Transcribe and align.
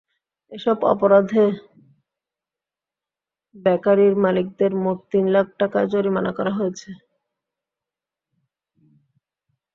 এসব 0.51 0.77
অপরাধে 0.93 1.43
বেকারির 3.55 4.13
মালিকদের 4.23 4.71
মোট 4.83 4.99
তিন 5.11 5.25
লাখ 5.35 5.47
টাকা 5.61 5.79
জরিমানা 5.91 6.31
করা 6.37 6.51
হয়েছে। 6.57 6.89